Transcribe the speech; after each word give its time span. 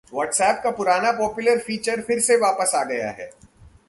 WhatsApp 0.13 0.63
का 0.63 0.69
पुराना 0.71 1.11
popular 1.11 1.59
feature 1.59 2.01
फिर 2.01 2.19
से 2.19 2.37
वापस 2.37 2.71
आ 2.75 2.83
गया 2.83 3.09
है 3.09 3.29